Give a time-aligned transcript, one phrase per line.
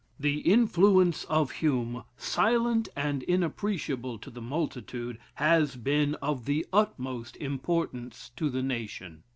[0.19, 7.37] The influence of Hume, silent and inappreciable to the multitude, has been of the utmost
[7.37, 9.21] importance to the nation.